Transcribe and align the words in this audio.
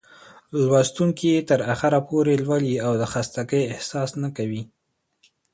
لوستونکى 0.67 1.25
يې 1.33 1.39
تر 1.49 1.59
اخره 1.73 1.99
پورې 2.09 2.33
لولي 2.45 2.75
او 2.85 2.91
د 3.01 3.03
خستګۍ 3.11 3.63
احساس 3.73 4.09
نه 4.23 4.29
کوي. 4.37 4.63